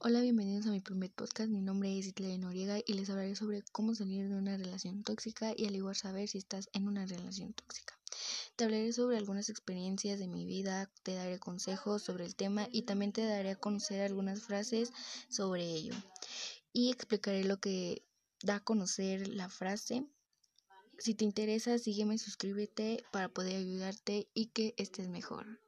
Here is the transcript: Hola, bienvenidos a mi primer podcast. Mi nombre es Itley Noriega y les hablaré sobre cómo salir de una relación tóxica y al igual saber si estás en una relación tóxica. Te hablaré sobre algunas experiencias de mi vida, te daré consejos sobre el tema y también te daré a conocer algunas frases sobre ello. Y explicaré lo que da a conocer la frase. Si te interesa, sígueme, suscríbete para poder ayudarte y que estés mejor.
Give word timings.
Hola, 0.00 0.20
bienvenidos 0.20 0.64
a 0.68 0.70
mi 0.70 0.78
primer 0.78 1.10
podcast. 1.10 1.50
Mi 1.50 1.60
nombre 1.60 1.98
es 1.98 2.06
Itley 2.06 2.38
Noriega 2.38 2.78
y 2.86 2.92
les 2.92 3.10
hablaré 3.10 3.34
sobre 3.34 3.64
cómo 3.72 3.96
salir 3.96 4.28
de 4.28 4.36
una 4.36 4.56
relación 4.56 5.02
tóxica 5.02 5.52
y 5.56 5.66
al 5.66 5.74
igual 5.74 5.96
saber 5.96 6.28
si 6.28 6.38
estás 6.38 6.68
en 6.72 6.86
una 6.86 7.04
relación 7.04 7.52
tóxica. 7.52 7.98
Te 8.54 8.62
hablaré 8.62 8.92
sobre 8.92 9.16
algunas 9.16 9.48
experiencias 9.48 10.20
de 10.20 10.28
mi 10.28 10.46
vida, 10.46 10.88
te 11.02 11.14
daré 11.14 11.40
consejos 11.40 12.04
sobre 12.04 12.26
el 12.26 12.36
tema 12.36 12.68
y 12.70 12.82
también 12.82 13.12
te 13.12 13.24
daré 13.24 13.50
a 13.50 13.56
conocer 13.56 14.02
algunas 14.02 14.42
frases 14.42 14.92
sobre 15.28 15.64
ello. 15.64 15.94
Y 16.72 16.92
explicaré 16.92 17.42
lo 17.42 17.58
que 17.58 18.04
da 18.44 18.56
a 18.56 18.64
conocer 18.64 19.26
la 19.26 19.48
frase. 19.48 20.06
Si 20.98 21.14
te 21.16 21.24
interesa, 21.24 21.76
sígueme, 21.76 22.18
suscríbete 22.18 23.02
para 23.10 23.30
poder 23.30 23.56
ayudarte 23.56 24.28
y 24.32 24.46
que 24.46 24.74
estés 24.76 25.08
mejor. 25.08 25.58